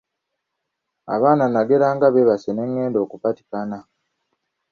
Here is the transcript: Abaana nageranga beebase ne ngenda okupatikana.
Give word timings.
Abaana 1.15 1.43
nageranga 1.53 2.05
beebase 2.13 2.49
ne 2.53 2.63
ngenda 2.69 2.97
okupatikana. 3.05 3.79